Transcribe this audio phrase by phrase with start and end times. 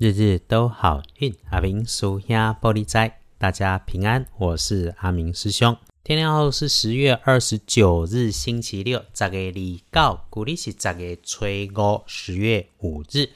[0.00, 4.24] 日日都好运，阿明属下玻璃斋，大家平安。
[4.38, 5.76] 我是阿明师兄。
[6.04, 13.30] 天亮后是十月二十九日，星期六，十月二告，古历是十月初五，十月五日。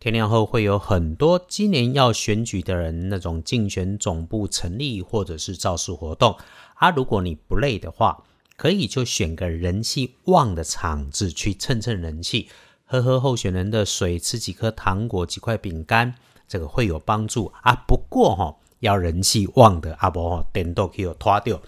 [0.00, 6.36] 天亮后会有很多今年要选举的人，那种竞选总部成立或者是造势活动。
[6.74, 8.24] 啊，如果你不累的话，
[8.56, 12.48] 可以就选个人气旺的场子去蹭蹭人气。
[12.90, 16.12] 喝喝候选人的水，吃几颗糖果、几块饼干，
[16.48, 17.72] 这个会有帮助啊。
[17.86, 21.62] 不过哈，要人气旺的阿伯哈，点都可以拖掉。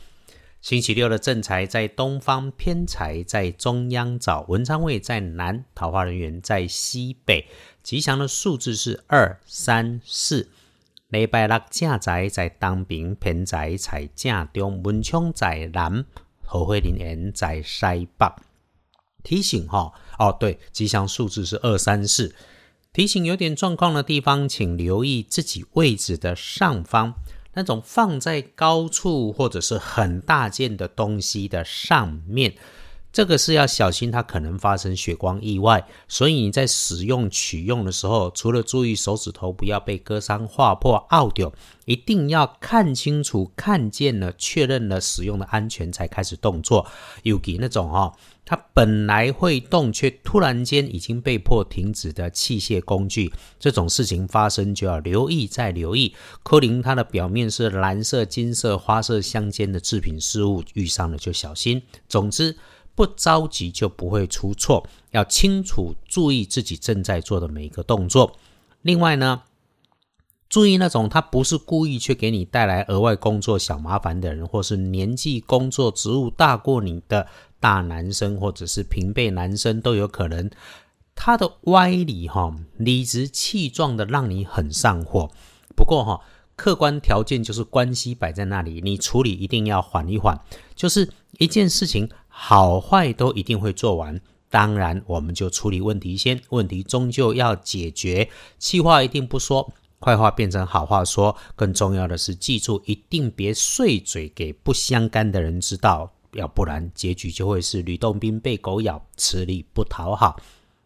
[0.60, 7.46] 星期六的正财在东方，偏财在中央找，文昌位在南，桃花人员在西北。
[7.84, 10.48] 吉祥的数字是二、三、四。
[11.06, 16.04] 礼拜六正财在东边，偏财在正中，文昌在南，
[16.42, 18.26] 桃花人缘在西北。
[19.22, 22.34] 提醒哈哦，对，吉祥数字是二三四。
[22.92, 27.14] 提醒有点状况的地方，请留意自己位置的上方，
[27.54, 32.54] 那种放在高处或者是很大件的东西的上面，
[33.12, 35.86] 这个是要小心，它可能发生血光意外。
[36.08, 41.52] 所以你在使用取用的时候，除了注意手指头不要被割伤、划破、凹掉，
[41.84, 46.86] 一定要看清楚、看见了、确认了使用的安全才开始动作。
[47.22, 48.12] 尤其那种哈。
[48.44, 56.12] 它本来会动，却突然间已经被迫停止的器械工具，这种事情发生就要留意再留意。
[56.42, 61.80] 柯林它的表面是蓝色、金色、花色相间的制品事物，遇上了就小心。
[62.08, 62.56] 总之，
[62.94, 68.36] 不着急就不会出错，要清楚注意自己正在做的每一个动作。
[68.82, 69.42] 另外呢，
[70.48, 77.26] 注意那种他不是故意却给你带来额外工作小麻烦的人，或是年纪、工作、职务大过你的。
[77.62, 80.50] 大男生或者是平辈男生都有可能，
[81.14, 85.30] 他的歪理哈，理直气壮的让你很上火。
[85.76, 86.20] 不过哈，
[86.56, 90.40] 客观条件就是关系摆在那里，你处理一定要缓一缓。
[90.74, 98.28] 就是一件事情好坏都一定会做完，当然我们就处理问题先，问题终究要解决。
[98.58, 99.70] 气话一定不说，
[100.00, 101.36] 坏话变成好话说。
[101.54, 106.10] 更重要的是，记住一定别碎嘴给不相干的人知道。
[106.32, 110.40] 要不然，结局就会是吕洞宾被狗咬，吃力不讨好。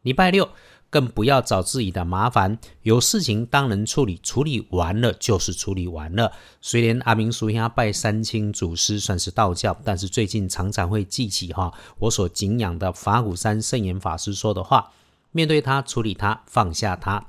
[0.06, 0.48] 礼拜六
[0.88, 6.30] 更不要找自己的麻烦，有事情当人处理，处理完了就是处理完了。
[6.60, 14.92] 虽然阿明叔家拜三清祖师算是道教，但是最近常常会记起哈我所敬仰的法鼓山圣严法师说的话：
[15.32, 17.26] 面对他，处理他，放下他。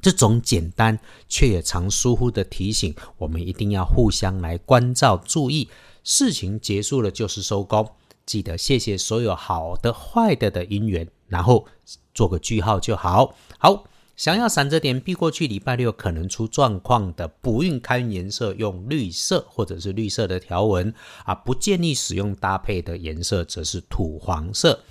[0.00, 0.98] 这种简单
[1.28, 5.68] 却也常疏忽的提醒，我们一定要互相来关照、注意。
[6.02, 7.86] 事情结束了就是收工，
[8.28, 11.66] 记得谢谢所有好的、坏的的因缘，然后
[12.12, 13.34] 做个句号就好。
[13.58, 13.84] 好，
[14.16, 20.92] 想要闪着点避过去，礼拜六可能出状况的不运开运颜色用绿色或者是绿色的条纹
[21.24, 24.84] 啊，不建议使用搭配的颜色则是土黄色。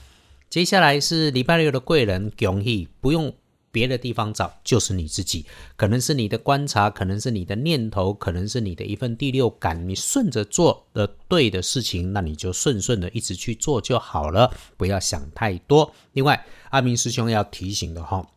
[0.49, 3.31] 接下来是礼拜六的贵人，恭喜不用。
[3.77, 5.45] 别的地方找就是你自己，
[5.75, 9.87] 可能是你的观察，可能是你的念头，可能是你的一份第六感。
[9.87, 15.93] 你顺着做的对的事情，那你就顺顺的一直去做就好了，不要想太多。
[16.13, 18.27] 另外，阿明师兄要提醒的哈，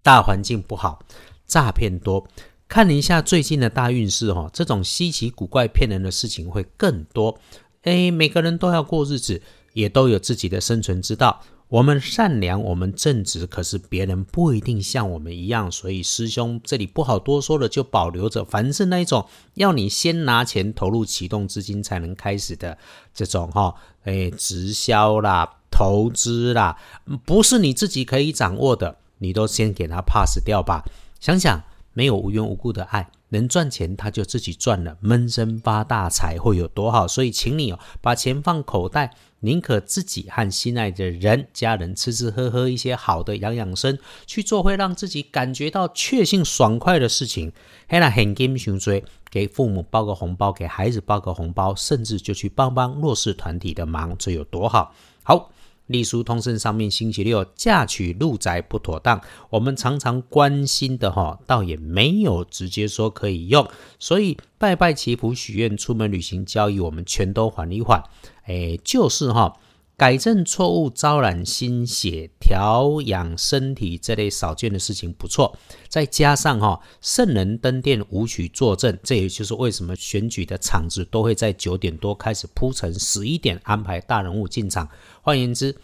[0.00, 1.00] 大环境不好，
[1.44, 2.28] 诈骗多，
[2.68, 7.36] 看一下最近的大运势哈，这种稀奇古怪骗人的事情会更多。
[7.82, 11.42] 诶，每个人都要过日子，也都有自己的生存之道。
[11.68, 18.42] 我们善良，我们正直，可是别人不一定像我们一样，所以师兄这里不好多说了，就保留着。
[18.42, 22.78] 凡是那一种要你先拿钱投入启动资金才能开始的
[23.12, 23.74] 这种哈，
[24.04, 26.78] 哎，直销啦、投资啦，
[27.26, 30.82] 不是你自己可以掌握的，你都先给他 pass 掉吧。
[31.20, 31.62] 想想
[31.92, 37.06] 没有无缘无故的爱，能赚钱他就自己赚了，闷声发大财会有多好？
[37.06, 39.14] 所以请你哦，把钱放口袋。
[39.40, 43.96] 宁可自己和心爱的人、家人吃吃喝喝一些好的养养生，
[44.26, 47.52] 去做会让自己感觉到确信爽快的事情。
[47.88, 54.92] 嘿啦，很金熊追，给父母包个红包，给孩子包个红包，甚至就去帮帮弱势团体的忙，这有多好？
[55.22, 55.52] 好。
[55.88, 59.20] 隶书通胜上面星期六嫁娶入宅不妥当，
[59.50, 63.68] 我们常常关心的哈，倒也没有直接说可以用，
[63.98, 68.02] 所以拜拜祈福许愿、出门旅行交易，我们全都缓一缓。
[68.44, 69.58] 哎，就是哈。
[69.98, 75.58] 改正错误、招揽心血、调养身体这类少见的事情不错，
[75.88, 84.88] 再加上哈圣人登殿舞曲坐镇，这也就是为什么选举的场子都会在九点多开始铺陈，十一点安排大人物进场。
[85.20, 85.76] 换言之，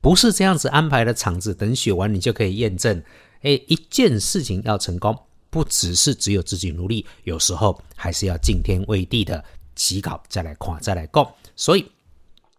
[0.00, 3.00] 不是这样子安排的场子，等选完你就可以验证。
[3.42, 5.16] 诶，一件事情要成功，
[5.50, 9.44] 不只是只有自己努力，有时候还是要敬天畏地的
[9.76, 11.24] 起稿再来看，再来供。
[11.54, 11.86] 所以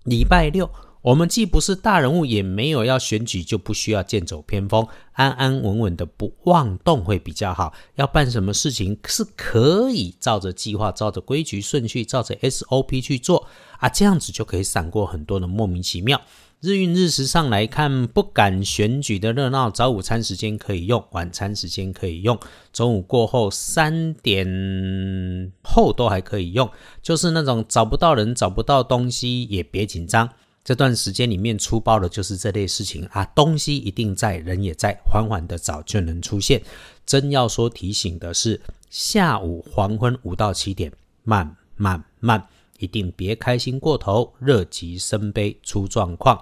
[0.05, 0.69] 礼拜六。
[1.03, 7.73] 我们既不是大人物，也没有要选举，就不需要剑走偏锋，安安稳稳的不妄动会比较好。
[7.95, 13.45] 要办什么事情是可以照着计划、照着规矩顺序、照着 SOP 去做
[13.79, 16.21] 啊，这样子就可以闪过很多的莫名其妙。
[16.61, 22.39] 日运日时上来看，不敢选举的热闹，早午餐时间可以用，晚餐时间可以用，
[22.71, 26.71] 中午过后三点后都还可以用，
[27.01, 30.29] 就是那种找不到人、找不到东西也别紧张。
[30.63, 36.62] 这段时间里面出包的就是这类事情啊，东西一定在，人也在，缓缓的早就能出现。
[37.06, 40.89] 真要说提醒的是，下午黄昏五到七点，
[41.24, 42.48] 慢慢慢，
[42.80, 46.42] 一定别开心过头，乐极生悲出状况。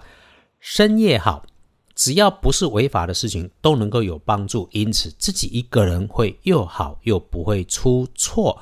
[0.59, 1.43] 深夜好，
[1.95, 4.69] 只要不是违法的事情，都能够有帮助。
[4.71, 8.61] 因此自己一个人会又好又不会出错。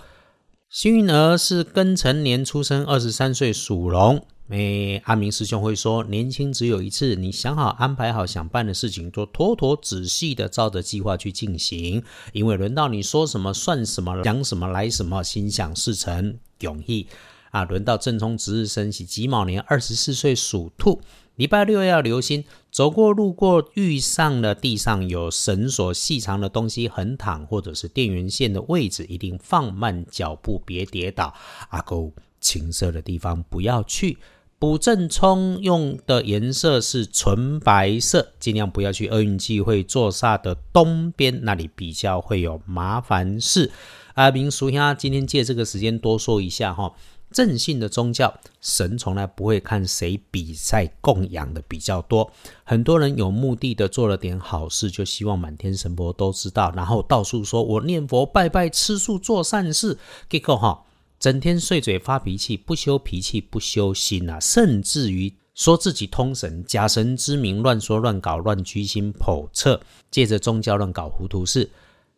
[0.70, 4.26] 幸运儿是庚辰年出生，二十三岁属龙。
[4.50, 12.02] 哎，阿明师兄会说，年轻只有一次，你想好安排好想办的事情，就妥妥仔细的照着计划去进行。
[12.34, 17.06] 因为轮到你说什么算什么，讲什么来什么，心想事成，容易
[17.52, 17.64] 啊！
[17.64, 21.00] 轮到正冲值日生喜己卯年二十四岁属兔，
[21.36, 31.36] 礼拜六要留心，走过路过遇上了地上有绳索细长的东西横躺，或者是电源线的位置，一定放慢脚步，别跌倒。
[31.70, 32.12] 阿勾
[32.42, 34.18] 青色的地方不要去。
[34.60, 43.72] 补正冲用的颜色是纯白色，尽量不要去厄运忌会坐煞的东边，那里比较会有麻烦事。
[44.16, 46.92] 阿明叔兄今天借这个时间多说一下哈，
[47.32, 52.30] 正信的宗教神从来不会看谁比赛供养的比较多，
[52.66, 59.98] 很多人有目的的做了点好事，就希望满天神佛都知道，然后到处说我念佛拜拜吃素做善事，
[60.30, 60.84] 结果哈。
[61.20, 64.40] 整天碎嘴发脾气，不修脾气，不修心啊！
[64.40, 71.70] 甚至于说自己通神，假神之名乱说乱搞，乱居心叵测，借着宗教乱搞糊涂事。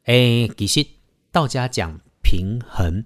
[0.03, 0.85] 哎，其实
[1.31, 3.03] 道家讲平衡，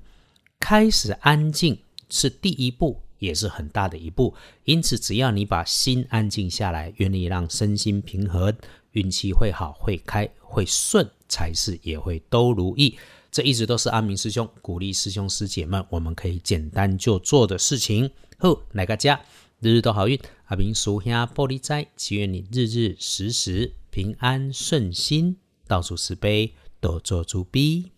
[0.60, 1.78] 开始安静
[2.10, 4.34] 是第一步，也是很大的一步。
[4.66, 8.54] 因此，只要你把心安静下来，愿意让身心平衡，
[8.92, 12.98] 运气会好，会开，会顺，财事也会都如意。
[13.36, 18.10] 这一直都是阿明师兄鼓励师兄师姐们，我们可以简单就做的事情。
[18.38, 19.20] 好，来个家，
[19.60, 20.18] 日日都好运。
[20.46, 25.36] 阿明叔兄玻璃斋，祈愿你日日时时平安顺心，
[25.68, 27.92] 到处慈悲，多做主逼。